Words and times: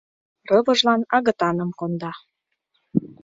Рывыжлан 0.49 1.01
агытаным 1.15 1.69
конда. 1.79 2.11